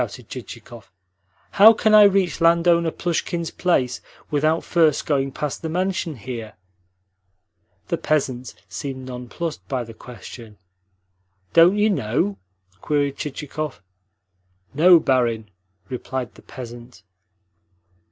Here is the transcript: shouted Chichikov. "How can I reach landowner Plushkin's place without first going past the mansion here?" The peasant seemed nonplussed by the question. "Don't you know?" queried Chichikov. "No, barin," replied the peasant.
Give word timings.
shouted 0.01 0.29
Chichikov. 0.29 0.91
"How 1.51 1.73
can 1.73 1.93
I 1.93 2.05
reach 2.05 2.41
landowner 2.41 2.89
Plushkin's 2.89 3.51
place 3.51 4.01
without 4.31 4.63
first 4.63 5.05
going 5.05 5.31
past 5.31 5.61
the 5.61 5.69
mansion 5.69 6.15
here?" 6.15 6.53
The 7.89 7.99
peasant 7.99 8.55
seemed 8.67 9.05
nonplussed 9.05 9.67
by 9.67 9.83
the 9.83 9.93
question. 9.93 10.57
"Don't 11.53 11.77
you 11.77 11.91
know?" 11.91 12.39
queried 12.81 13.15
Chichikov. 13.17 13.83
"No, 14.73 14.99
barin," 14.99 15.51
replied 15.87 16.33
the 16.33 16.41
peasant. 16.41 17.03